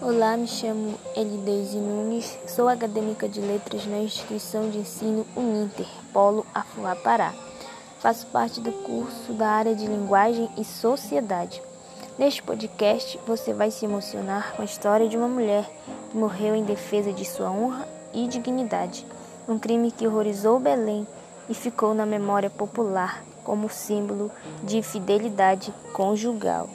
[0.00, 6.46] Olá, me chamo Elideise Nunes, sou acadêmica de letras na instituição de ensino Uninter, Polo
[6.54, 7.34] Afuá Pará.
[7.98, 11.60] Faço parte do curso da área de linguagem e sociedade.
[12.16, 15.68] Neste podcast, você vai se emocionar com a história de uma mulher
[16.12, 19.04] que morreu em defesa de sua honra e dignidade,
[19.48, 21.08] um crime que horrorizou Belém
[21.48, 24.30] e ficou na memória popular como símbolo
[24.62, 26.70] de fidelidade conjugal.